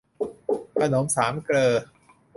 [0.81, 1.73] ขนมสามเกลอ